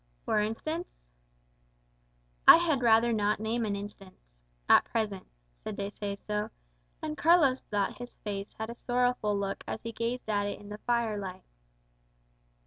[0.25, 0.97] "For instance?"
[2.47, 5.27] "I had rather not name an instance at present,"
[5.63, 6.49] said De Seso,
[7.03, 10.69] and Carlos thought his face had a sorrowful look as he gazed at it in
[10.69, 11.43] the firelight.